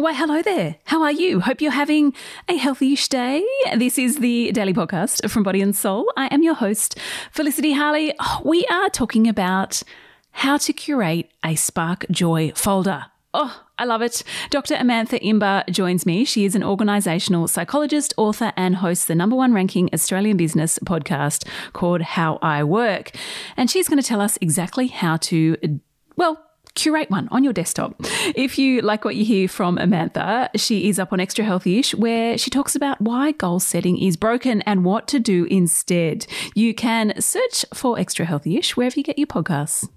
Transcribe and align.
Why, 0.00 0.12
hello 0.12 0.42
there. 0.42 0.76
How 0.84 1.02
are 1.02 1.10
you? 1.10 1.40
Hope 1.40 1.60
you're 1.60 1.72
having 1.72 2.14
a 2.46 2.56
healthy-ish 2.56 3.08
day. 3.08 3.44
This 3.74 3.98
is 3.98 4.18
the 4.18 4.52
Daily 4.52 4.72
Podcast 4.72 5.28
from 5.28 5.42
Body 5.42 5.60
and 5.60 5.74
Soul. 5.74 6.08
I 6.16 6.26
am 6.26 6.44
your 6.44 6.54
host, 6.54 6.96
Felicity 7.32 7.72
Harley. 7.72 8.14
We 8.44 8.64
are 8.66 8.90
talking 8.90 9.26
about 9.26 9.82
how 10.30 10.56
to 10.58 10.72
curate 10.72 11.32
a 11.44 11.56
Spark 11.56 12.06
Joy 12.12 12.52
folder. 12.54 13.06
Oh, 13.34 13.64
I 13.76 13.86
love 13.86 14.00
it. 14.00 14.22
Dr. 14.50 14.76
Amantha 14.76 15.18
Imber 15.20 15.64
joins 15.68 16.06
me. 16.06 16.24
She 16.24 16.44
is 16.44 16.54
an 16.54 16.62
organizational 16.62 17.48
psychologist, 17.48 18.14
author, 18.16 18.52
and 18.56 18.76
hosts 18.76 19.06
the 19.06 19.16
number 19.16 19.34
one 19.34 19.52
ranking 19.52 19.90
Australian 19.92 20.36
business 20.36 20.78
podcast 20.78 21.44
called 21.72 22.02
How 22.02 22.38
I 22.40 22.62
Work. 22.62 23.10
And 23.56 23.68
she's 23.68 23.88
going 23.88 24.00
to 24.00 24.06
tell 24.06 24.20
us 24.20 24.38
exactly 24.40 24.86
how 24.86 25.16
to, 25.16 25.80
well, 26.14 26.44
curate 26.78 27.10
one 27.10 27.28
on 27.32 27.42
your 27.42 27.52
desktop. 27.52 27.96
If 28.36 28.56
you 28.56 28.80
like 28.82 29.04
what 29.04 29.16
you 29.16 29.24
hear 29.24 29.48
from 29.48 29.76
Amantha, 29.78 30.48
she 30.54 30.88
is 30.88 30.98
up 30.98 31.12
on 31.12 31.18
Extra 31.18 31.44
Healthyish, 31.44 31.92
where 31.94 32.38
she 32.38 32.50
talks 32.50 32.76
about 32.76 33.00
why 33.00 33.32
goal 33.32 33.58
setting 33.58 34.00
is 34.00 34.16
broken 34.16 34.62
and 34.62 34.84
what 34.84 35.08
to 35.08 35.18
do 35.18 35.44
instead. 35.46 36.26
You 36.54 36.72
can 36.74 37.20
search 37.20 37.64
for 37.74 37.98
Extra 37.98 38.26
Healthyish 38.26 38.70
wherever 38.70 38.94
you 38.98 39.02
get 39.02 39.18
your 39.18 39.26
podcasts. 39.26 39.88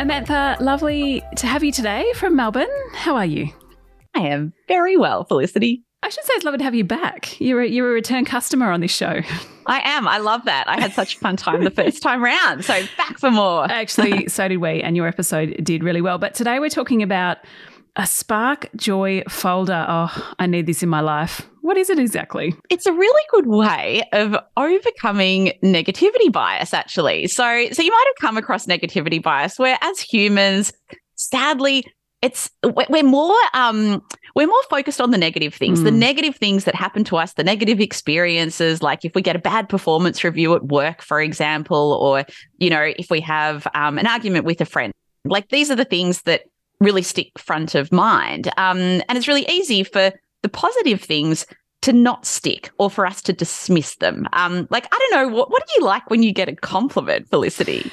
Amantha, 0.00 0.60
lovely 0.60 1.22
to 1.36 1.46
have 1.46 1.62
you 1.62 1.70
today 1.70 2.12
from 2.16 2.34
Melbourne. 2.34 2.66
How 2.94 3.14
are 3.14 3.24
you? 3.24 3.52
I 4.14 4.20
am 4.28 4.52
very 4.68 4.96
well, 4.96 5.24
Felicity. 5.24 5.84
I 6.02 6.08
should 6.08 6.24
say 6.24 6.32
it's 6.34 6.44
lovely 6.44 6.58
to 6.58 6.64
have 6.64 6.74
you 6.74 6.84
back. 6.84 7.40
You're 7.40 7.62
a, 7.62 7.66
you're 7.68 7.90
a 7.90 7.92
return 7.92 8.24
customer 8.24 8.70
on 8.72 8.80
this 8.80 8.90
show. 8.90 9.20
I 9.66 9.80
am. 9.84 10.08
I 10.08 10.18
love 10.18 10.44
that. 10.46 10.68
I 10.68 10.80
had 10.80 10.92
such 10.92 11.14
a 11.14 11.18
fun 11.18 11.36
time 11.36 11.62
the 11.62 11.70
first 11.70 12.02
time 12.02 12.22
round. 12.22 12.64
So 12.64 12.82
back 12.96 13.18
for 13.18 13.30
more. 13.30 13.64
Actually, 13.70 14.28
so 14.28 14.48
did 14.48 14.56
we. 14.56 14.82
And 14.82 14.96
your 14.96 15.06
episode 15.06 15.56
did 15.62 15.84
really 15.84 16.00
well. 16.00 16.18
But 16.18 16.34
today 16.34 16.58
we're 16.58 16.70
talking 16.70 17.02
about 17.02 17.38
a 17.94 18.06
Spark 18.06 18.68
Joy 18.74 19.22
folder. 19.28 19.86
Oh, 19.88 20.34
I 20.40 20.46
need 20.46 20.66
this 20.66 20.82
in 20.82 20.88
my 20.88 21.00
life. 21.00 21.48
What 21.60 21.76
is 21.76 21.88
it 21.88 22.00
exactly? 22.00 22.52
It's 22.68 22.86
a 22.86 22.92
really 22.92 23.22
good 23.30 23.46
way 23.46 24.02
of 24.12 24.34
overcoming 24.56 25.52
negativity 25.62 26.32
bias, 26.32 26.74
actually. 26.74 27.28
So, 27.28 27.68
so 27.70 27.82
you 27.82 27.90
might 27.90 28.06
have 28.08 28.20
come 28.20 28.36
across 28.36 28.66
negativity 28.66 29.22
bias 29.22 29.58
where 29.58 29.78
as 29.82 30.00
humans, 30.00 30.72
sadly, 31.14 31.84
it's 32.22 32.48
we're 32.62 33.02
more 33.02 33.36
um 33.52 34.02
we're 34.34 34.46
more 34.46 34.62
focused 34.70 35.00
on 35.00 35.10
the 35.10 35.18
negative 35.18 35.52
things 35.52 35.80
mm. 35.80 35.84
the 35.84 35.90
negative 35.90 36.36
things 36.36 36.64
that 36.64 36.74
happen 36.74 37.04
to 37.04 37.16
us 37.16 37.34
the 37.34 37.44
negative 37.44 37.80
experiences 37.80 38.80
like 38.82 39.04
if 39.04 39.14
we 39.14 39.20
get 39.20 39.36
a 39.36 39.40
bad 39.40 39.68
performance 39.68 40.22
review 40.24 40.54
at 40.54 40.64
work 40.66 41.02
for 41.02 41.20
example 41.20 41.98
or 42.00 42.24
you 42.58 42.70
know 42.70 42.92
if 42.96 43.10
we 43.10 43.20
have 43.20 43.66
um, 43.74 43.98
an 43.98 44.06
argument 44.06 44.44
with 44.44 44.60
a 44.60 44.64
friend 44.64 44.92
like 45.24 45.48
these 45.48 45.70
are 45.70 45.76
the 45.76 45.84
things 45.84 46.22
that 46.22 46.42
really 46.80 47.02
stick 47.02 47.36
front 47.38 47.74
of 47.74 47.92
mind 47.92 48.48
um, 48.56 48.78
and 48.78 49.12
it's 49.12 49.28
really 49.28 49.46
easy 49.48 49.82
for 49.84 50.12
the 50.42 50.48
positive 50.48 51.00
things 51.00 51.44
to 51.80 51.92
not 51.92 52.24
stick 52.24 52.70
or 52.78 52.88
for 52.88 53.04
us 53.04 53.20
to 53.20 53.32
dismiss 53.32 53.96
them 53.96 54.28
um, 54.32 54.68
like 54.70 54.86
i 54.92 54.98
don't 54.98 55.28
know 55.28 55.34
what, 55.34 55.50
what 55.50 55.66
do 55.66 55.74
you 55.76 55.84
like 55.84 56.08
when 56.08 56.22
you 56.22 56.32
get 56.32 56.48
a 56.48 56.54
compliment 56.54 57.28
felicity 57.28 57.90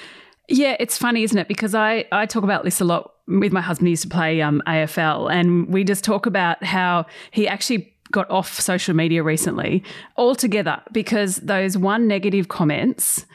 yeah, 0.50 0.76
it's 0.80 0.98
funny, 0.98 1.24
isn't 1.24 1.38
it? 1.38 1.48
Because 1.48 1.76
I, 1.76 2.06
I 2.12 2.26
talk 2.26 2.44
about 2.44 2.64
this 2.64 2.82
a 2.82 2.86
lot 2.86 3.12
with 3.30 3.54
my 3.54 3.62
husband. 3.62 3.88
He 3.88 3.92
used 3.92 4.04
to 4.04 4.10
play 4.10 4.42
um, 4.42 4.62
AFL, 4.68 5.32
and 5.32 5.68
we 5.68 5.84
just 5.84 6.04
talk 6.04 6.26
about 6.26 6.64
how 6.64 7.06
he 7.32 7.48
actually 7.48 7.94
got 8.12 8.30
off 8.32 8.60
social 8.60 8.96
media 8.96 9.22
recently 9.22 9.84
altogether 10.18 10.82
because 10.92 11.38
those 11.38 11.78
one 11.78 12.08
negative 12.08 12.48
comments 12.48 13.26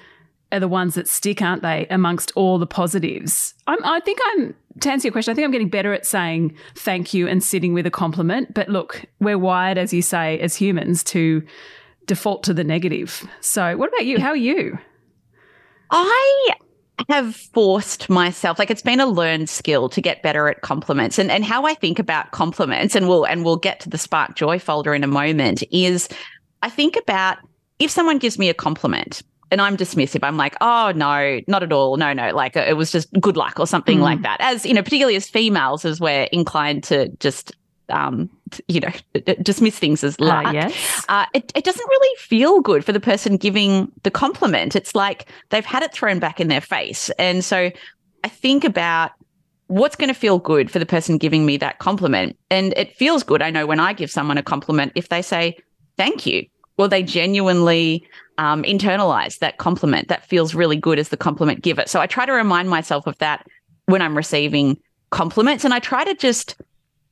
are 0.50 0.58
the 0.60 0.68
ones 0.68 0.94
that 0.96 1.08
stick, 1.08 1.40
aren't 1.40 1.62
they? 1.62 1.86
Amongst 1.90 2.32
all 2.34 2.58
the 2.58 2.66
positives, 2.66 3.54
I'm, 3.66 3.82
I 3.84 4.00
think 4.00 4.18
I'm 4.32 4.54
to 4.80 4.90
answer 4.90 5.06
your 5.06 5.12
question. 5.12 5.32
I 5.32 5.34
think 5.34 5.44
I'm 5.44 5.52
getting 5.52 5.68
better 5.68 5.92
at 5.92 6.04
saying 6.04 6.56
thank 6.74 7.14
you 7.14 7.28
and 7.28 7.42
sitting 7.42 7.74
with 7.74 7.86
a 7.86 7.90
compliment. 7.90 8.54
But 8.54 8.68
look, 8.68 9.04
we're 9.20 9.38
wired, 9.38 9.78
as 9.78 9.92
you 9.92 10.02
say, 10.02 10.38
as 10.40 10.56
humans 10.56 11.04
to 11.04 11.42
default 12.06 12.42
to 12.44 12.54
the 12.54 12.64
negative. 12.64 13.26
So, 13.40 13.76
what 13.76 13.88
about 13.88 14.06
you? 14.06 14.20
How 14.20 14.30
are 14.30 14.36
you? 14.36 14.78
I 15.90 16.50
have 17.08 17.34
forced 17.34 18.08
myself 18.08 18.58
like 18.58 18.70
it's 18.70 18.82
been 18.82 19.00
a 19.00 19.06
learned 19.06 19.48
skill 19.48 19.88
to 19.88 20.00
get 20.00 20.22
better 20.22 20.48
at 20.48 20.62
compliments. 20.62 21.18
And 21.18 21.30
and 21.30 21.44
how 21.44 21.64
I 21.64 21.74
think 21.74 21.98
about 21.98 22.30
compliments 22.30 22.94
and 22.94 23.08
we'll 23.08 23.24
and 23.24 23.44
we'll 23.44 23.56
get 23.56 23.80
to 23.80 23.90
the 23.90 23.98
spark 23.98 24.36
joy 24.36 24.58
folder 24.58 24.94
in 24.94 25.02
a 25.02 25.08
moment 25.08 25.62
is 25.70 26.08
I 26.62 26.70
think 26.70 26.96
about 26.96 27.38
if 27.78 27.90
someone 27.90 28.18
gives 28.18 28.38
me 28.38 28.48
a 28.48 28.54
compliment 28.54 29.22
and 29.50 29.60
I'm 29.60 29.76
dismissive 29.76 30.20
I'm 30.22 30.36
like 30.36 30.56
oh 30.60 30.92
no 30.94 31.40
not 31.48 31.62
at 31.62 31.72
all. 31.72 31.96
No 31.96 32.12
no. 32.12 32.32
Like 32.34 32.56
it 32.56 32.76
was 32.76 32.92
just 32.92 33.12
good 33.20 33.36
luck 33.36 33.58
or 33.58 33.66
something 33.66 33.98
mm. 33.98 34.02
like 34.02 34.22
that. 34.22 34.38
As 34.40 34.64
you 34.64 34.74
know 34.74 34.82
particularly 34.82 35.16
as 35.16 35.28
females 35.28 35.84
as 35.84 36.00
we're 36.00 36.28
inclined 36.32 36.84
to 36.84 37.08
just 37.18 37.56
um, 37.88 38.30
you 38.68 38.80
know, 38.80 38.90
dismiss 39.42 39.78
things 39.78 40.02
as 40.04 40.18
luck. 40.20 40.46
Uh, 40.46 40.50
yes. 40.52 41.04
Uh, 41.08 41.26
it, 41.34 41.52
it 41.54 41.64
doesn't 41.64 41.88
really 41.88 42.16
feel 42.18 42.60
good 42.60 42.84
for 42.84 42.92
the 42.92 43.00
person 43.00 43.36
giving 43.36 43.90
the 44.02 44.10
compliment. 44.10 44.74
It's 44.76 44.94
like 44.94 45.26
they've 45.50 45.64
had 45.64 45.82
it 45.82 45.92
thrown 45.92 46.18
back 46.18 46.40
in 46.40 46.48
their 46.48 46.60
face. 46.60 47.10
And 47.18 47.44
so 47.44 47.70
I 48.22 48.28
think 48.28 48.64
about 48.64 49.12
what's 49.66 49.96
going 49.96 50.08
to 50.08 50.14
feel 50.14 50.38
good 50.38 50.70
for 50.70 50.78
the 50.78 50.86
person 50.86 51.18
giving 51.18 51.46
me 51.46 51.56
that 51.58 51.78
compliment. 51.78 52.36
And 52.50 52.74
it 52.76 52.94
feels 52.96 53.22
good. 53.22 53.42
I 53.42 53.50
know 53.50 53.66
when 53.66 53.80
I 53.80 53.92
give 53.92 54.10
someone 54.10 54.38
a 54.38 54.42
compliment, 54.42 54.92
if 54.94 55.08
they 55.08 55.22
say, 55.22 55.56
thank 55.96 56.26
you, 56.26 56.46
or 56.76 56.88
they 56.88 57.02
genuinely 57.02 58.06
um, 58.38 58.62
internalize 58.64 59.38
that 59.38 59.58
compliment, 59.58 60.08
that 60.08 60.26
feels 60.26 60.54
really 60.54 60.76
good 60.76 60.98
as 60.98 61.08
the 61.08 61.16
compliment 61.16 61.62
giver. 61.62 61.84
So 61.86 62.00
I 62.00 62.06
try 62.06 62.26
to 62.26 62.32
remind 62.32 62.68
myself 62.68 63.06
of 63.06 63.16
that 63.18 63.46
when 63.86 64.02
I'm 64.02 64.16
receiving 64.16 64.78
compliments. 65.10 65.64
And 65.64 65.72
I 65.72 65.78
try 65.78 66.04
to 66.04 66.14
just 66.14 66.56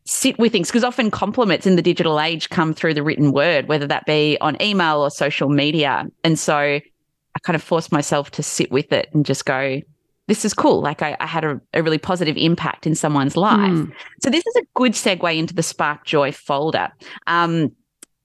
sit 0.05 0.39
with 0.39 0.53
things 0.53 0.69
because 0.69 0.85
often 0.85 1.11
compliments 1.11 1.67
in 1.67 1.77
the 1.77 1.83
digital 1.83 2.21
age 2.21 2.51
come 2.51 2.75
through 2.75 2.95
the 2.95 3.03
written 3.03 3.33
word, 3.33 3.69
whether 3.69 3.87
that 3.87 4.05
be 4.07 4.37
on 4.41 4.61
email 4.61 5.01
or 5.01 5.11
social 5.11 5.49
media. 5.49 6.07
And 6.25 6.39
so 6.39 6.57
I 6.57 7.39
kind 7.43 7.55
of 7.55 7.63
forced 7.63 7.93
myself 7.93 8.31
to 8.33 8.43
sit 8.43 8.71
with 8.71 8.93
it 8.93 9.09
and 9.13 9.25
just 9.25 9.45
go, 9.45 9.81
this 10.29 10.45
is 10.45 10.55
cool. 10.55 10.81
Like 10.81 11.03
I, 11.03 11.17
I 11.21 11.27
had 11.27 11.45
a, 11.45 11.61
a, 11.75 11.83
really 11.83 11.99
positive 11.99 12.37
impact 12.37 12.87
in 12.87 12.95
someone's 12.95 13.37
life. 13.37 13.71
Mm. 13.71 13.93
So 14.23 14.31
this 14.31 14.47
is 14.47 14.57
a 14.57 14.63
good 14.75 14.93
segue 14.93 15.37
into 15.37 15.55
the 15.55 15.63
Spark 15.63 16.05
Joy 16.05 16.33
folder. 16.33 16.91
Um, 17.27 17.73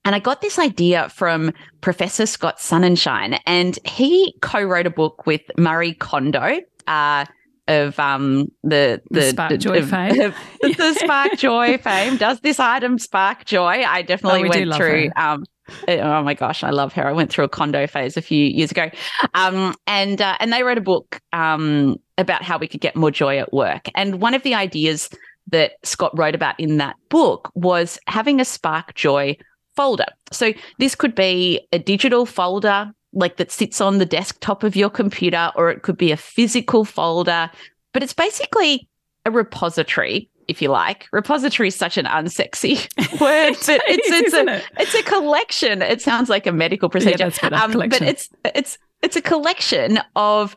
and 0.06 0.16
I 0.16 0.20
got 0.20 0.42
this 0.42 0.58
idea 0.58 1.10
from 1.10 1.52
Professor 1.82 2.26
Scott 2.26 2.60
Sonenshein, 2.60 3.40
and 3.46 3.78
he 3.84 4.34
co-wrote 4.42 4.86
a 4.86 4.90
book 4.90 5.26
with 5.26 5.42
Marie 5.58 5.96
Kondo. 5.96 6.62
Uh, 6.88 7.26
of 7.68 8.00
um 8.00 8.52
the 8.64 9.02
the, 9.10 9.20
the 9.20 9.30
spark 9.30 9.58
joy 9.60 9.80
of, 9.80 9.90
fame. 9.90 10.22
Of, 10.22 10.36
the 10.62 10.94
spark 11.00 11.38
joy 11.38 11.78
fame. 11.78 12.18
Does 12.18 12.40
this 12.42 12.60
item 12.60 12.98
spark 13.00 13.46
joy? 13.46 13.84
I 13.86 14.02
definitely 14.02 14.46
oh, 14.46 14.50
went 14.50 14.76
through 14.76 15.10
um 15.16 15.46
oh 15.88 16.24
my 16.24 16.34
gosh, 16.34 16.64
I 16.64 16.70
love 16.70 16.94
her. 16.94 17.08
I 17.08 17.12
went 17.12 17.30
through 17.30 17.46
a 17.46 17.50
Kondo 17.50 17.88
phase 17.88 18.18
a 18.18 18.22
few 18.22 18.46
years 18.46 18.72
ago. 18.72 18.90
Um 19.34 19.76
and 19.86 20.22
uh, 20.22 20.38
and 20.40 20.52
they 20.54 20.64
wrote 20.64 20.78
a 20.78 20.82
book 20.82 21.22
um 21.34 21.98
about 22.18 22.44
how 22.44 22.58
we 22.58 22.68
could 22.68 22.82
get 22.82 22.96
more 22.96 23.12
joy 23.12 23.38
at 23.38 23.54
work. 23.54 23.90
And 23.96 24.22
one 24.22 24.34
of 24.34 24.44
the 24.44 24.56
ideas 24.56 25.10
that 25.52 25.74
Scott 25.84 26.18
wrote 26.18 26.36
about 26.36 26.60
in 26.60 26.78
that 26.78 26.96
book 27.10 27.52
was 27.56 28.00
having 28.08 28.42
a 28.42 28.46
spark 28.46 28.96
joy 28.96 29.38
folder. 29.76 30.08
So 30.32 30.54
this 30.80 30.96
could 30.96 31.16
be 31.16 31.66
a 31.72 31.80
digital 31.80 32.26
folder 32.26 32.92
like 33.14 33.38
that 33.38 33.52
sits 33.52 33.82
on 33.82 33.98
the 33.98 34.06
desktop 34.06 34.64
of 34.64 34.76
your 34.76 34.90
computer, 34.90 35.52
or 35.56 35.70
it 35.70 35.82
could 35.82 35.98
be 35.98 36.12
a 36.12 36.18
physical 36.18 36.86
folder, 36.86 37.50
but 37.94 38.04
it's 38.04 38.14
basically 38.14 38.88
a 39.26 39.32
repository 39.32 40.30
if 40.48 40.62
you 40.62 40.70
like. 40.70 41.08
Repository 41.12 41.68
is 41.68 41.76
such 41.76 41.98
an 41.98 42.06
unsexy 42.06 42.88
word, 43.22 43.56
but 43.66 43.82
it's 43.88 44.10
it's 44.10 44.34
a 44.34 44.56
it? 44.56 44.64
it's 44.80 44.96
a 44.96 45.04
collection. 45.04 45.82
It 45.82 46.02
sounds 46.02 46.30
like 46.30 46.48
a 46.48 46.52
medical 46.52 46.90
procedure, 46.90 47.32
yeah, 47.44 47.64
um, 47.64 47.72
but 47.74 48.02
it's 48.02 48.30
it's 48.56 48.78
it's 49.02 49.16
a 49.16 49.22
collection 49.22 50.00
of 50.16 50.56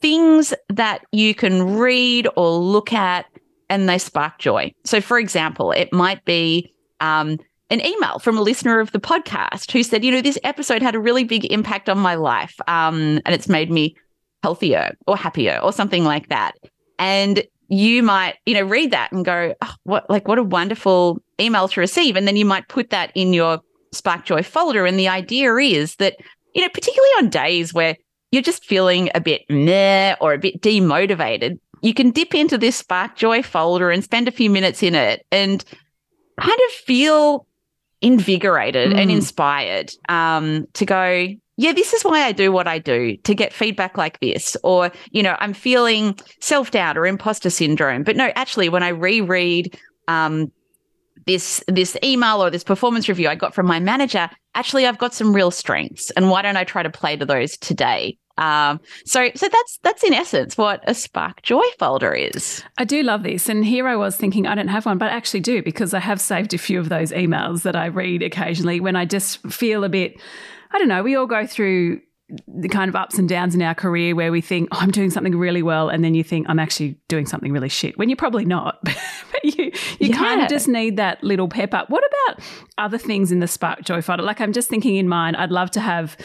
things 0.00 0.54
that 0.68 1.04
you 1.12 1.34
can 1.34 1.76
read 1.76 2.28
or 2.36 2.50
look 2.50 2.92
at, 2.92 3.26
and 3.68 3.88
they 3.88 3.98
spark 3.98 4.38
joy. 4.38 4.72
So, 4.84 5.00
for 5.00 5.18
example, 5.18 5.72
it 5.72 5.92
might 5.92 6.24
be 6.24 6.72
um, 7.00 7.38
an 7.70 7.84
email 7.84 8.18
from 8.18 8.38
a 8.38 8.42
listener 8.42 8.80
of 8.80 8.92
the 8.92 9.00
podcast 9.00 9.70
who 9.70 9.82
said, 9.82 10.04
you 10.04 10.10
know, 10.10 10.22
this 10.22 10.38
episode 10.44 10.82
had 10.82 10.94
a 10.94 11.00
really 11.00 11.24
big 11.24 11.44
impact 11.52 11.88
on 11.88 11.98
my 11.98 12.14
life 12.14 12.54
um, 12.66 13.20
and 13.26 13.34
it's 13.34 13.48
made 13.48 13.70
me 13.70 13.94
healthier 14.42 14.96
or 15.06 15.16
happier 15.16 15.60
or 15.62 15.72
something 15.72 16.04
like 16.04 16.28
that. 16.28 16.52
And 16.98 17.42
you 17.68 18.02
might, 18.02 18.36
you 18.46 18.54
know, 18.54 18.62
read 18.62 18.90
that 18.92 19.12
and 19.12 19.24
go, 19.24 19.54
oh, 19.60 19.74
what, 19.84 20.08
like, 20.08 20.26
what 20.26 20.38
a 20.38 20.42
wonderful 20.42 21.22
email 21.38 21.68
to 21.68 21.80
receive. 21.80 22.16
And 22.16 22.26
then 22.26 22.36
you 22.36 22.46
might 22.46 22.68
put 22.68 22.90
that 22.90 23.12
in 23.14 23.32
your 23.32 23.60
Spark 23.92 24.24
Joy 24.24 24.42
folder. 24.42 24.86
And 24.86 24.98
the 24.98 25.08
idea 25.08 25.54
is 25.56 25.96
that, 25.96 26.16
you 26.54 26.62
know, 26.62 26.68
particularly 26.70 27.10
on 27.18 27.28
days 27.28 27.74
where 27.74 27.96
you're 28.32 28.42
just 28.42 28.64
feeling 28.64 29.10
a 29.14 29.20
bit 29.20 29.42
meh 29.50 30.14
or 30.20 30.32
a 30.32 30.38
bit 30.38 30.62
demotivated, 30.62 31.58
you 31.82 31.94
can 31.94 32.10
dip 32.10 32.34
into 32.34 32.56
this 32.56 32.76
Spark 32.76 33.16
Joy 33.16 33.42
folder 33.42 33.90
and 33.90 34.02
spend 34.02 34.28
a 34.28 34.32
few 34.32 34.48
minutes 34.48 34.82
in 34.82 34.94
it 34.94 35.26
and 35.30 35.62
kind 36.40 36.60
of 36.66 36.72
feel 36.72 37.46
invigorated 38.00 38.92
mm. 38.92 38.98
and 38.98 39.10
inspired 39.10 39.92
um, 40.08 40.66
to 40.74 40.86
go, 40.86 41.28
yeah, 41.56 41.72
this 41.72 41.92
is 41.92 42.04
why 42.04 42.22
I 42.22 42.32
do 42.32 42.52
what 42.52 42.68
I 42.68 42.78
do 42.78 43.16
to 43.16 43.34
get 43.34 43.52
feedback 43.52 43.98
like 43.98 44.20
this. 44.20 44.56
Or, 44.62 44.92
you 45.10 45.22
know, 45.22 45.36
I'm 45.40 45.52
feeling 45.52 46.16
self 46.40 46.70
doubt 46.70 46.96
or 46.96 47.06
imposter 47.06 47.50
syndrome. 47.50 48.04
But 48.04 48.16
no, 48.16 48.30
actually, 48.36 48.68
when 48.68 48.84
I 48.84 48.88
reread 48.88 49.76
um, 50.06 50.52
this 51.26 51.62
this 51.66 51.96
email 52.02 52.42
or 52.42 52.50
this 52.50 52.64
performance 52.64 53.08
review 53.08 53.28
I 53.28 53.34
got 53.34 53.54
from 53.54 53.66
my 53.66 53.80
manager, 53.80 54.30
actually, 54.54 54.86
I've 54.86 54.98
got 54.98 55.14
some 55.14 55.34
real 55.34 55.50
strengths. 55.50 56.10
And 56.12 56.30
why 56.30 56.42
don't 56.42 56.56
I 56.56 56.64
try 56.64 56.84
to 56.84 56.90
play 56.90 57.16
to 57.16 57.26
those 57.26 57.56
today? 57.56 58.16
Um, 58.38 58.80
so, 59.04 59.30
so 59.34 59.48
that's 59.48 59.78
that's 59.82 60.04
in 60.04 60.14
essence 60.14 60.56
what 60.56 60.80
a 60.86 60.94
Spark 60.94 61.42
Joy 61.42 61.64
folder 61.78 62.14
is. 62.14 62.62
I 62.78 62.84
do 62.84 63.02
love 63.02 63.24
this, 63.24 63.48
and 63.48 63.64
here 63.64 63.86
I 63.88 63.96
was 63.96 64.16
thinking 64.16 64.46
I 64.46 64.54
don't 64.54 64.68
have 64.68 64.86
one, 64.86 64.96
but 64.96 65.10
I 65.10 65.16
actually 65.16 65.40
do 65.40 65.62
because 65.62 65.92
I 65.92 65.98
have 65.98 66.20
saved 66.20 66.54
a 66.54 66.58
few 66.58 66.78
of 66.78 66.88
those 66.88 67.10
emails 67.10 67.62
that 67.62 67.76
I 67.76 67.86
read 67.86 68.22
occasionally 68.22 68.80
when 68.80 68.96
I 68.96 69.04
just 69.04 69.44
feel 69.48 69.84
a 69.84 69.88
bit. 69.88 70.14
I 70.70 70.78
don't 70.78 70.88
know. 70.88 71.02
We 71.02 71.16
all 71.16 71.26
go 71.26 71.46
through 71.46 72.00
the 72.46 72.68
kind 72.68 72.90
of 72.90 72.96
ups 72.96 73.18
and 73.18 73.26
downs 73.26 73.54
in 73.54 73.62
our 73.62 73.74
career 73.74 74.14
where 74.14 74.30
we 74.30 74.42
think, 74.42 74.68
oh, 74.72 74.78
I'm 74.80 74.90
doing 74.90 75.08
something 75.08 75.34
really 75.34 75.62
well. 75.62 75.88
And 75.88 76.04
then 76.04 76.14
you 76.14 76.22
think, 76.22 76.46
I'm 76.48 76.58
actually 76.58 76.98
doing 77.08 77.24
something 77.24 77.52
really 77.52 77.70
shit 77.70 77.96
when 77.96 78.10
you're 78.10 78.16
probably 78.16 78.44
not. 78.44 78.78
but 78.84 79.44
you, 79.44 79.72
you 79.98 80.10
yeah. 80.10 80.16
kind 80.16 80.42
of 80.42 80.48
just 80.48 80.68
need 80.68 80.98
that 80.98 81.24
little 81.24 81.48
pep 81.48 81.72
up. 81.72 81.88
What 81.88 82.04
about 82.04 82.44
other 82.76 82.98
things 82.98 83.32
in 83.32 83.40
the 83.40 83.48
Spark 83.48 83.82
Joy 83.82 84.02
folder? 84.02 84.22
Like, 84.22 84.42
I'm 84.42 84.52
just 84.52 84.68
thinking 84.68 84.96
in 84.96 85.08
mind, 85.08 85.36
I'd 85.36 85.50
love 85.50 85.70
to 85.72 85.80
have 85.80 86.18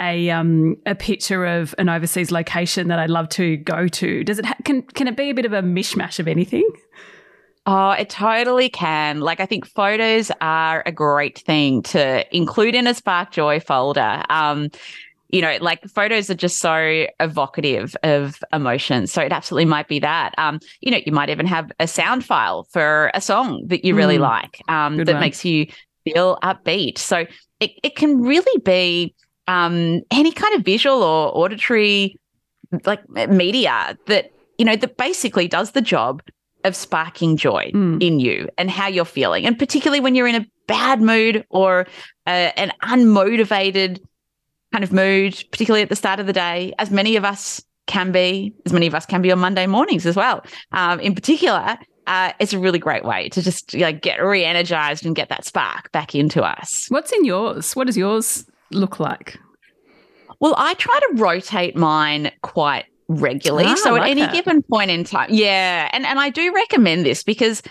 a 0.00 0.30
um, 0.30 0.76
a 0.86 0.94
picture 0.94 1.44
of 1.44 1.74
an 1.78 1.88
overseas 1.88 2.30
location 2.30 2.88
that 2.88 2.98
I'd 2.98 3.10
love 3.10 3.28
to 3.30 3.56
go 3.58 3.88
to. 3.88 4.24
Does 4.24 4.38
it 4.38 4.44
ha- 4.44 4.56
can 4.64 4.82
can 4.82 5.08
it 5.08 5.16
be 5.16 5.30
a 5.30 5.34
bit 5.34 5.44
of 5.44 5.52
a 5.52 5.62
mishmash 5.62 6.18
of 6.18 6.28
anything? 6.28 6.68
Oh, 7.64 7.90
it 7.90 8.10
totally 8.10 8.68
can. 8.68 9.20
Like, 9.20 9.38
I 9.38 9.46
think 9.46 9.66
photos 9.66 10.32
are 10.40 10.82
a 10.84 10.90
great 10.90 11.38
thing 11.38 11.82
to 11.82 12.36
include 12.36 12.74
in 12.74 12.88
a 12.88 12.94
Spark 12.94 13.30
Joy 13.30 13.60
folder. 13.60 14.24
Um, 14.30 14.68
you 15.28 15.40
know, 15.40 15.56
like 15.60 15.82
photos 15.88 16.28
are 16.28 16.34
just 16.34 16.58
so 16.58 17.06
evocative 17.20 17.96
of 18.02 18.42
emotions. 18.52 19.12
So 19.12 19.22
it 19.22 19.32
absolutely 19.32 19.64
might 19.64 19.88
be 19.88 19.98
that. 20.00 20.34
Um, 20.38 20.60
you 20.80 20.90
know, 20.90 20.98
you 21.06 21.12
might 21.12 21.30
even 21.30 21.46
have 21.46 21.70
a 21.80 21.86
sound 21.86 22.24
file 22.24 22.64
for 22.64 23.10
a 23.14 23.20
song 23.20 23.62
that 23.68 23.84
you 23.84 23.94
really 23.94 24.18
mm, 24.18 24.22
like 24.22 24.60
um, 24.68 24.96
that 24.96 25.06
one. 25.06 25.20
makes 25.20 25.44
you 25.44 25.66
feel 26.04 26.38
upbeat. 26.42 26.98
So 26.98 27.24
it, 27.60 27.70
it 27.82 27.96
can 27.96 28.20
really 28.20 28.60
be 28.62 29.14
um, 29.52 30.00
any 30.10 30.32
kind 30.32 30.54
of 30.54 30.64
visual 30.64 31.02
or 31.02 31.36
auditory 31.36 32.18
like 32.86 33.06
media 33.10 33.98
that, 34.06 34.30
you 34.58 34.64
know, 34.64 34.76
that 34.76 34.96
basically 34.96 35.46
does 35.46 35.72
the 35.72 35.82
job 35.82 36.22
of 36.64 36.74
sparking 36.74 37.36
joy 37.36 37.70
mm. 37.74 38.02
in 38.02 38.18
you 38.18 38.48
and 38.56 38.70
how 38.70 38.86
you're 38.86 39.04
feeling. 39.04 39.44
And 39.46 39.58
particularly 39.58 40.00
when 40.00 40.14
you're 40.14 40.28
in 40.28 40.36
a 40.36 40.46
bad 40.68 41.02
mood 41.02 41.44
or 41.50 41.86
uh, 42.26 42.50
an 42.56 42.72
unmotivated 42.82 44.00
kind 44.72 44.84
of 44.84 44.92
mood, 44.92 45.32
particularly 45.50 45.82
at 45.82 45.90
the 45.90 45.96
start 45.96 46.18
of 46.18 46.26
the 46.26 46.32
day, 46.32 46.72
as 46.78 46.90
many 46.90 47.16
of 47.16 47.24
us 47.24 47.62
can 47.86 48.10
be, 48.10 48.54
as 48.64 48.72
many 48.72 48.86
of 48.86 48.94
us 48.94 49.04
can 49.04 49.20
be 49.20 49.30
on 49.32 49.38
Monday 49.38 49.66
mornings 49.66 50.06
as 50.06 50.16
well. 50.16 50.42
Um, 50.70 50.98
in 51.00 51.14
particular, 51.14 51.76
uh, 52.06 52.32
it's 52.38 52.54
a 52.54 52.58
really 52.58 52.78
great 52.78 53.04
way 53.04 53.28
to 53.30 53.42
just 53.42 53.74
like 53.74 54.00
get 54.00 54.16
re-energized 54.22 55.04
and 55.04 55.14
get 55.14 55.28
that 55.28 55.44
spark 55.44 55.92
back 55.92 56.14
into 56.14 56.42
us. 56.42 56.86
What's 56.88 57.12
in 57.12 57.24
yours? 57.24 57.76
What 57.76 57.86
does 57.86 57.98
yours 57.98 58.46
look 58.74 59.00
like? 59.00 59.38
Well, 60.40 60.54
I 60.58 60.74
try 60.74 60.98
to 60.98 61.22
rotate 61.22 61.76
mine 61.76 62.32
quite 62.42 62.86
regularly. 63.08 63.66
Ah, 63.68 63.74
so 63.76 63.96
at 63.96 64.08
any 64.08 64.22
that. 64.22 64.32
given 64.32 64.62
point 64.62 64.90
in 64.90 65.04
time, 65.04 65.28
yeah, 65.30 65.88
and 65.92 66.04
and 66.04 66.18
I 66.18 66.30
do 66.30 66.52
recommend 66.52 67.06
this 67.06 67.22
because, 67.22 67.62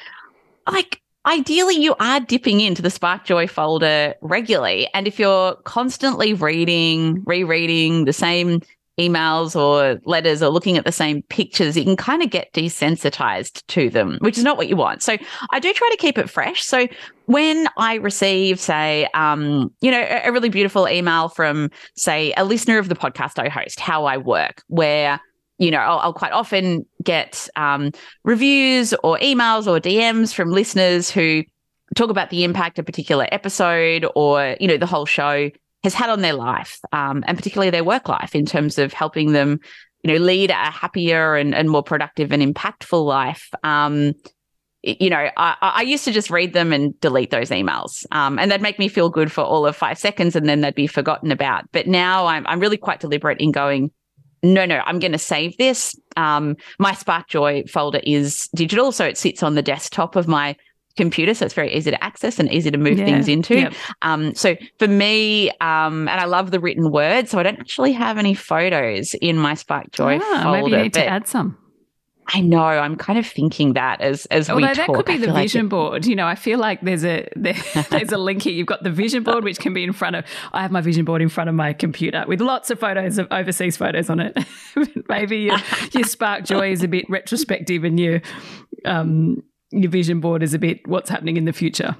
like, 0.69 1.01
ideally 1.25 1.75
you 1.75 1.95
are 1.99 2.19
dipping 2.19 2.61
into 2.61 2.81
the 2.81 2.89
Spark 2.89 3.25
Joy 3.25 3.47
folder 3.47 4.15
regularly. 4.21 4.87
And 4.93 5.07
if 5.07 5.19
you're 5.19 5.55
constantly 5.63 6.33
reading, 6.33 7.23
rereading 7.25 8.05
the 8.05 8.13
same 8.13 8.61
emails 9.09 9.55
or 9.55 9.99
letters 10.05 10.41
or 10.41 10.49
looking 10.49 10.77
at 10.77 10.85
the 10.85 10.91
same 10.91 11.21
pictures, 11.23 11.75
you 11.75 11.83
can 11.83 11.95
kind 11.95 12.21
of 12.21 12.29
get 12.29 12.51
desensitized 12.53 13.65
to 13.67 13.89
them, 13.89 14.17
which 14.21 14.37
is 14.37 14.43
not 14.43 14.57
what 14.57 14.67
you 14.67 14.75
want. 14.75 15.01
So 15.03 15.17
I 15.51 15.59
do 15.59 15.73
try 15.73 15.89
to 15.89 15.97
keep 15.97 16.17
it 16.17 16.29
fresh. 16.29 16.63
So 16.63 16.87
when 17.25 17.67
I 17.77 17.95
receive, 17.95 18.59
say, 18.59 19.07
um, 19.13 19.73
you 19.81 19.91
know, 19.91 20.05
a, 20.23 20.31
really 20.31 20.49
beautiful 20.49 20.87
email 20.87 21.29
from, 21.29 21.69
say, 21.95 22.33
a 22.37 22.43
listener 22.43 22.77
of 22.77 22.89
the 22.89 22.95
podcast 22.95 23.39
I 23.39 23.49
host, 23.49 23.79
How 23.79 24.05
I 24.05 24.17
Work, 24.17 24.63
where 24.67 25.19
you 25.57 25.69
know, 25.69 25.77
I'll, 25.77 25.99
I'll 25.99 26.13
quite 26.13 26.31
often 26.31 26.87
get 27.03 27.47
um, 27.55 27.91
reviews 28.23 28.95
or 29.03 29.19
emails 29.19 29.67
or 29.67 29.79
DMs 29.79 30.33
from 30.33 30.49
listeners 30.49 31.11
who 31.11 31.43
talk 31.95 32.09
about 32.09 32.31
the 32.31 32.43
impact 32.43 32.79
a 32.79 32.83
particular 32.83 33.27
episode 33.31 34.05
or, 34.15 34.55
you 34.59 34.67
know, 34.67 34.77
the 34.77 34.87
whole 34.87 35.05
show 35.05 35.51
has 35.83 35.93
had 35.93 36.09
on 36.09 36.21
their 36.21 36.33
life 36.33 36.79
um, 36.91 37.23
and 37.27 37.37
particularly 37.37 37.69
their 37.69 37.83
work 37.83 38.07
life 38.07 38.35
in 38.35 38.45
terms 38.45 38.77
of 38.77 38.93
helping 38.93 39.31
them, 39.31 39.59
you 40.03 40.13
know, 40.13 40.19
lead 40.19 40.51
a 40.51 40.53
happier 40.53 41.35
and, 41.35 41.55
and 41.55 41.69
more 41.69 41.83
productive 41.83 42.31
and 42.31 42.41
impactful 42.41 43.03
life. 43.05 43.49
Um, 43.63 44.13
you 44.83 45.11
know, 45.11 45.29
I, 45.37 45.55
I, 45.61 45.81
used 45.83 46.05
to 46.05 46.11
just 46.11 46.31
read 46.31 46.53
them 46.53 46.73
and 46.73 46.99
delete 47.01 47.29
those 47.29 47.51
emails, 47.51 48.03
um, 48.11 48.39
and 48.39 48.49
they'd 48.49 48.63
make 48.63 48.79
me 48.79 48.87
feel 48.87 49.09
good 49.09 49.31
for 49.31 49.43
all 49.43 49.67
of 49.67 49.75
five 49.75 49.99
seconds, 49.99 50.35
and 50.35 50.49
then 50.49 50.61
they'd 50.61 50.73
be 50.73 50.87
forgotten 50.87 51.31
about. 51.31 51.71
But 51.71 51.85
now 51.85 52.25
I'm 52.25 52.47
I'm 52.47 52.59
really 52.59 52.77
quite 52.77 52.99
deliberate 52.99 53.39
in 53.39 53.51
going 53.51 53.91
no, 54.43 54.65
no, 54.65 54.81
I'm 54.85 54.99
going 54.99 55.11
to 55.11 55.19
save 55.19 55.57
this. 55.57 55.95
Um, 56.17 56.57
my 56.79 56.93
Spark 56.93 57.27
Joy 57.27 57.63
folder 57.67 58.01
is 58.03 58.49
digital, 58.55 58.91
so 58.91 59.05
it 59.05 59.17
sits 59.17 59.43
on 59.43 59.55
the 59.55 59.61
desktop 59.61 60.15
of 60.15 60.27
my 60.27 60.55
computer, 60.97 61.33
so 61.33 61.45
it's 61.45 61.53
very 61.53 61.73
easy 61.73 61.91
to 61.91 62.03
access 62.03 62.39
and 62.39 62.51
easy 62.51 62.71
to 62.71 62.77
move 62.77 62.97
yeah. 62.97 63.05
things 63.05 63.27
into. 63.27 63.55
Yep. 63.55 63.73
Um, 64.01 64.35
so 64.35 64.55
for 64.79 64.87
me, 64.87 65.49
um, 65.61 66.07
and 66.07 66.19
I 66.19 66.25
love 66.25 66.51
the 66.51 66.59
written 66.59 66.91
word, 66.91 67.27
so 67.27 67.39
I 67.39 67.43
don't 67.43 67.59
actually 67.59 67.93
have 67.93 68.17
any 68.17 68.33
photos 68.33 69.13
in 69.15 69.37
my 69.37 69.53
Spark 69.53 69.91
Joy 69.91 70.19
ah, 70.21 70.41
folder. 70.43 70.61
Maybe 70.61 70.71
you 70.71 70.83
need 70.83 70.93
to 70.93 71.05
add 71.05 71.27
some. 71.27 71.57
I 72.33 72.41
know. 72.41 72.63
I'm 72.63 72.95
kind 72.95 73.19
of 73.19 73.27
thinking 73.27 73.73
that 73.73 73.99
as 74.01 74.25
as 74.27 74.49
Although 74.49 74.67
we 74.67 74.73
talk. 74.73 74.87
that 74.87 74.95
could 74.95 75.05
be 75.05 75.17
the 75.17 75.33
vision 75.33 75.67
board. 75.67 76.05
You 76.11 76.15
know, 76.15 76.27
I 76.27 76.35
feel 76.35 76.59
like 76.59 76.81
there's 76.81 77.05
a 77.05 77.27
there, 77.35 77.55
there's 77.89 78.11
a 78.11 78.17
link 78.17 78.43
here. 78.43 78.51
You've 78.53 78.67
got 78.67 78.83
the 78.83 78.89
vision 78.89 79.23
board, 79.23 79.43
which 79.43 79.59
can 79.59 79.73
be 79.73 79.83
in 79.83 79.93
front 79.93 80.17
of. 80.17 80.25
I 80.51 80.61
have 80.61 80.71
my 80.71 80.81
vision 80.81 81.05
board 81.05 81.21
in 81.21 81.29
front 81.29 81.49
of 81.49 81.55
my 81.55 81.73
computer 81.73 82.25
with 82.27 82.41
lots 82.41 82.69
of 82.69 82.79
photos 82.79 83.17
of 83.17 83.27
overseas 83.31 83.77
photos 83.77 84.09
on 84.09 84.19
it. 84.19 84.37
Maybe 85.09 85.37
your, 85.37 85.57
your 85.93 86.03
Spark 86.03 86.43
Joy 86.43 86.71
is 86.71 86.83
a 86.83 86.87
bit 86.87 87.05
retrospective, 87.09 87.85
and 87.85 87.99
you 87.99 88.21
um, 88.83 89.41
your 89.71 89.89
vision 89.89 90.19
board 90.19 90.43
is 90.43 90.53
a 90.53 90.59
bit 90.59 90.85
what's 90.87 91.09
happening 91.09 91.37
in 91.37 91.45
the 91.45 91.53
future. 91.53 91.95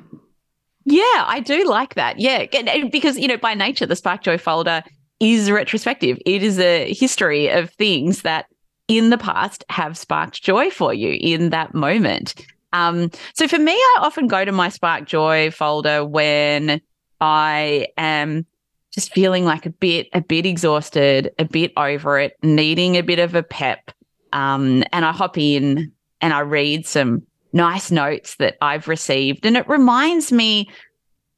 Yeah, 0.84 1.04
I 1.04 1.42
do 1.44 1.68
like 1.68 1.96
that. 1.96 2.20
Yeah, 2.20 2.46
because 2.92 3.18
you 3.18 3.28
know, 3.28 3.38
by 3.38 3.54
nature, 3.54 3.86
the 3.86 3.96
Spark 3.96 4.24
Joy 4.24 4.38
folder 4.38 4.84
is 5.20 5.52
retrospective. 5.52 6.18
It 6.26 6.44
is 6.44 6.60
a 6.60 6.92
history 6.94 7.48
of 7.48 7.70
things 7.72 8.24
that 8.24 8.48
in 8.88 9.10
the 9.10 9.18
past 9.18 9.64
have 9.70 9.98
sparked 9.98 10.42
joy 10.44 10.70
for 10.70 10.94
you 10.94 11.18
in 11.22 11.52
that 11.52 11.74
moment. 11.74 12.36
Um, 12.74 13.12
so 13.34 13.48
for 13.48 13.60
me, 13.60 13.74
I 13.74 13.98
often 14.02 14.28
go 14.28 14.44
to 14.44 14.52
my 14.52 14.70
Spark 14.70 15.06
Joy 15.06 15.52
folder 15.52 16.04
when 16.04 16.82
I 17.20 17.88
am 17.98 18.46
just 18.92 19.14
feeling 19.14 19.46
like 19.46 19.66
a 19.66 19.70
bit, 19.70 20.08
a 20.14 20.22
bit 20.22 20.46
exhausted, 20.46 21.32
a 21.38 21.46
bit 21.46 21.72
over 21.78 22.20
it, 22.20 22.36
needing 22.44 22.98
a 22.98 23.02
bit 23.02 23.20
of 23.20 23.36
a 23.36 23.44
pep. 23.44 23.92
Um, 24.34 24.84
and 24.92 25.06
I 25.06 25.12
hop 25.12 25.38
in 25.38 25.92
and 26.20 26.34
I 26.34 26.40
read 26.40 26.86
some 26.86 27.24
nice 27.54 27.92
notes 27.92 28.36
that 28.38 28.56
I've 28.62 28.88
received. 28.88 29.46
And 29.46 29.58
it 29.58 29.68
reminds 29.68 30.32
me 30.32 30.70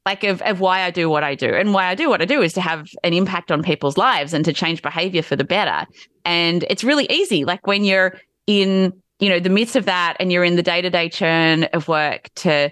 like 0.06 0.22
of, 0.22 0.42
of 0.42 0.60
why 0.60 0.82
I 0.82 0.90
do 0.90 1.08
what 1.08 1.24
I 1.24 1.34
do. 1.34 1.48
And 1.48 1.72
why 1.72 1.86
I 1.86 1.94
do 1.94 2.08
what 2.10 2.20
I 2.20 2.26
do 2.26 2.42
is 2.42 2.52
to 2.54 2.60
have 2.60 2.86
an 3.02 3.14
impact 3.14 3.50
on 3.50 3.62
people's 3.62 3.96
lives 3.96 4.34
and 4.34 4.44
to 4.44 4.52
change 4.52 4.82
behavior 4.82 5.22
for 5.22 5.34
the 5.34 5.44
better. 5.44 5.86
And 6.24 6.64
it's 6.68 6.84
really 6.84 7.06
easy. 7.10 7.44
Like 7.44 7.66
when 7.66 7.84
you're 7.84 8.18
in, 8.46 8.92
you 9.18 9.30
know, 9.30 9.40
the 9.40 9.48
midst 9.48 9.76
of 9.76 9.86
that 9.86 10.16
and 10.20 10.30
you're 10.30 10.44
in 10.44 10.56
the 10.56 10.62
day-to-day 10.62 11.08
churn 11.08 11.64
of 11.72 11.88
work 11.88 12.28
to 12.36 12.70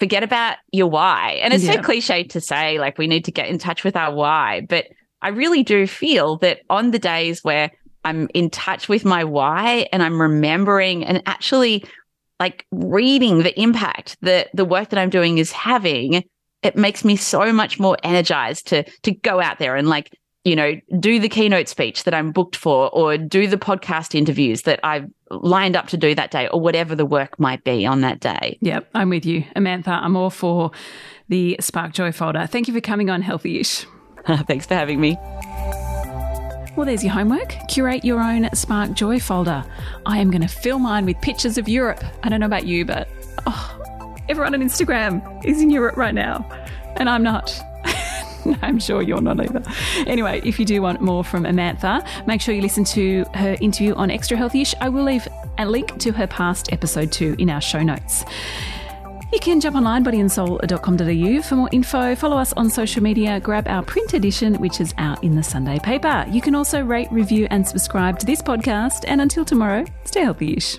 forget 0.00 0.24
about 0.24 0.56
your 0.72 0.88
why. 0.88 1.38
And 1.42 1.54
it's 1.54 1.62
yeah. 1.62 1.74
so 1.74 1.82
cliche 1.82 2.24
to 2.24 2.40
say, 2.40 2.80
like, 2.80 2.98
we 2.98 3.06
need 3.06 3.24
to 3.26 3.30
get 3.30 3.46
in 3.48 3.58
touch 3.58 3.84
with 3.84 3.94
our 3.94 4.12
why. 4.12 4.62
But 4.68 4.86
I 5.20 5.28
really 5.28 5.62
do 5.62 5.86
feel 5.86 6.38
that 6.38 6.62
on 6.68 6.90
the 6.90 6.98
days 6.98 7.44
where 7.44 7.70
I'm 8.04 8.28
in 8.34 8.50
touch 8.50 8.88
with 8.88 9.04
my 9.04 9.22
why 9.22 9.86
and 9.92 10.02
I'm 10.02 10.20
remembering 10.20 11.04
and 11.04 11.22
actually 11.26 11.84
like 12.42 12.66
reading 12.72 13.44
the 13.44 13.60
impact 13.60 14.16
that 14.22 14.48
the 14.52 14.64
work 14.64 14.88
that 14.88 14.98
I'm 14.98 15.10
doing 15.10 15.38
is 15.38 15.52
having, 15.52 16.24
it 16.64 16.74
makes 16.74 17.04
me 17.04 17.14
so 17.14 17.52
much 17.52 17.78
more 17.78 17.96
energized 18.02 18.66
to 18.68 18.82
to 19.02 19.12
go 19.12 19.40
out 19.40 19.60
there 19.60 19.76
and 19.76 19.88
like 19.88 20.10
you 20.42 20.56
know 20.56 20.74
do 20.98 21.20
the 21.20 21.28
keynote 21.28 21.68
speech 21.68 22.02
that 22.02 22.14
i'm 22.14 22.32
booked 22.32 22.56
for 22.56 22.90
or 22.90 23.16
do 23.16 23.46
the 23.46 23.56
podcast 23.56 24.12
interviews 24.12 24.62
that 24.62 24.80
i've 24.82 25.06
lined 25.30 25.76
up 25.76 25.86
to 25.86 25.96
do 25.96 26.16
that 26.16 26.32
day 26.32 26.48
or 26.48 26.60
whatever 26.60 26.96
the 26.96 27.06
work 27.06 27.38
might 27.38 27.62
be 27.62 27.86
on 27.86 28.00
that 28.00 28.18
day. 28.18 28.58
Yep 28.60 28.90
i'm 28.92 29.08
with 29.08 29.24
you. 29.24 29.44
Amantha 29.54 30.02
i'm 30.02 30.16
all 30.16 30.30
for 30.30 30.72
the 31.28 31.56
spark 31.60 31.92
joy 31.92 32.10
folder. 32.10 32.48
Thank 32.48 32.66
you 32.66 32.74
for 32.74 32.80
coming 32.80 33.08
on 33.08 33.22
healthy-ish 33.22 33.86
thanks 34.48 34.66
for 34.66 34.74
having 34.74 35.00
me 35.00 35.16
well, 36.76 36.86
there's 36.86 37.04
your 37.04 37.12
homework. 37.12 37.54
Curate 37.68 38.04
your 38.04 38.20
own 38.20 38.48
Spark 38.54 38.94
Joy 38.94 39.20
folder. 39.20 39.64
I 40.06 40.18
am 40.18 40.30
going 40.30 40.42
to 40.42 40.48
fill 40.48 40.78
mine 40.78 41.04
with 41.04 41.20
pictures 41.20 41.58
of 41.58 41.68
Europe. 41.68 42.02
I 42.22 42.28
don't 42.28 42.40
know 42.40 42.46
about 42.46 42.66
you, 42.66 42.84
but 42.84 43.08
oh, 43.46 44.16
everyone 44.28 44.54
on 44.54 44.62
Instagram 44.62 45.44
is 45.44 45.60
in 45.60 45.70
Europe 45.70 45.96
right 45.96 46.14
now. 46.14 46.48
And 46.96 47.10
I'm 47.10 47.22
not. 47.22 47.62
I'm 48.62 48.78
sure 48.78 49.02
you're 49.02 49.20
not 49.20 49.40
either. 49.40 49.62
Anyway, 50.06 50.40
if 50.44 50.58
you 50.58 50.64
do 50.64 50.80
want 50.80 51.00
more 51.00 51.22
from 51.22 51.44
Amantha, 51.44 52.06
make 52.26 52.40
sure 52.40 52.54
you 52.54 52.62
listen 52.62 52.84
to 52.84 53.24
her 53.34 53.56
interview 53.60 53.94
on 53.94 54.10
Extra 54.10 54.36
Healthyish. 54.36 54.74
I 54.80 54.88
will 54.88 55.04
leave 55.04 55.28
a 55.58 55.66
link 55.66 55.98
to 56.00 56.12
her 56.12 56.26
past 56.26 56.72
episode 56.72 57.12
too 57.12 57.36
in 57.38 57.50
our 57.50 57.60
show 57.60 57.82
notes. 57.82 58.24
You 59.32 59.40
can 59.40 59.60
jump 59.60 59.76
online, 59.76 60.04
bodyandsoul.com.au 60.04 61.42
for 61.42 61.54
more 61.56 61.70
info. 61.72 62.14
Follow 62.14 62.36
us 62.36 62.52
on 62.52 62.68
social 62.68 63.02
media. 63.02 63.40
Grab 63.40 63.66
our 63.66 63.82
print 63.82 64.12
edition, 64.12 64.56
which 64.56 64.78
is 64.78 64.92
out 64.98 65.24
in 65.24 65.34
the 65.34 65.42
Sunday 65.42 65.78
paper. 65.78 66.26
You 66.30 66.42
can 66.42 66.54
also 66.54 66.82
rate, 66.84 67.10
review, 67.10 67.48
and 67.50 67.66
subscribe 67.66 68.18
to 68.18 68.26
this 68.26 68.42
podcast. 68.42 69.04
And 69.08 69.22
until 69.22 69.44
tomorrow, 69.46 69.86
stay 70.04 70.20
healthy-ish. 70.20 70.78